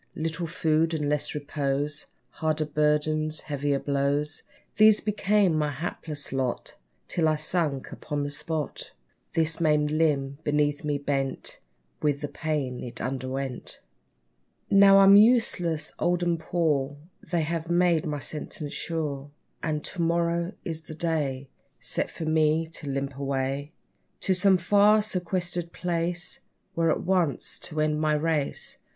Little 0.15 0.47
food, 0.47 0.95
and 0.95 1.07
less 1.07 1.35
repose; 1.35 2.07
Harder 2.31 2.65
burdens 2.65 3.41
heavier 3.41 3.77
blows, 3.77 4.41
These 4.77 4.99
became 4.99 5.53
my 5.55 5.69
hapless 5.69 6.33
lot, 6.33 6.73
Till 7.07 7.27
I 7.27 7.35
sunk 7.35 7.91
upon 7.91 8.23
the 8.23 8.31
spot! 8.31 8.93
This 9.35 9.61
maimed 9.61 9.91
limb 9.91 10.39
beneath 10.43 10.83
me 10.83 10.97
bent 10.97 11.59
With 12.01 12.21
the 12.21 12.27
pain 12.27 12.81
it 12.83 12.99
underwent. 12.99 13.79
Now 14.71 14.97
I'm 15.01 15.15
useless, 15.15 15.93
old, 15.99 16.23
and 16.23 16.39
poor, 16.39 16.97
They 17.21 17.41
have 17.41 17.69
made 17.69 18.07
my 18.07 18.17
sentence 18.17 18.73
sure; 18.73 19.29
And 19.61 19.83
to 19.83 20.01
morrow 20.01 20.53
is 20.65 20.87
the 20.87 20.95
day, 20.95 21.47
Set 21.79 22.09
for 22.09 22.25
me 22.25 22.65
to 22.65 22.89
limp 22.89 23.17
away, 23.19 23.71
To 24.21 24.33
some 24.33 24.57
far, 24.57 25.03
sequestered 25.03 25.71
place, 25.71 26.39
There 26.75 26.89
at 26.89 27.03
once 27.03 27.59
to 27.59 27.79
end 27.81 28.01
my 28.01 28.13
race. 28.15 28.79